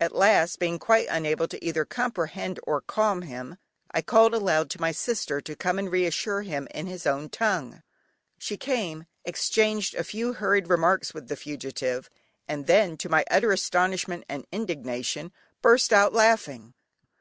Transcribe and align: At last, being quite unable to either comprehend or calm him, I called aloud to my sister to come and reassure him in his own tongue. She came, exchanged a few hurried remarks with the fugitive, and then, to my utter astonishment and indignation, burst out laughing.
At 0.00 0.12
last, 0.16 0.58
being 0.58 0.80
quite 0.80 1.06
unable 1.08 1.46
to 1.46 1.64
either 1.64 1.84
comprehend 1.84 2.58
or 2.64 2.80
calm 2.80 3.22
him, 3.22 3.56
I 3.92 4.02
called 4.02 4.34
aloud 4.34 4.68
to 4.70 4.80
my 4.80 4.90
sister 4.90 5.40
to 5.40 5.54
come 5.54 5.78
and 5.78 5.92
reassure 5.92 6.42
him 6.42 6.66
in 6.72 6.88
his 6.88 7.06
own 7.06 7.28
tongue. 7.28 7.80
She 8.36 8.56
came, 8.56 9.04
exchanged 9.24 9.94
a 9.94 10.02
few 10.02 10.32
hurried 10.32 10.68
remarks 10.68 11.14
with 11.14 11.28
the 11.28 11.36
fugitive, 11.36 12.10
and 12.48 12.66
then, 12.66 12.96
to 12.96 13.08
my 13.08 13.24
utter 13.30 13.52
astonishment 13.52 14.24
and 14.28 14.44
indignation, 14.50 15.30
burst 15.62 15.92
out 15.92 16.12
laughing. 16.12 16.74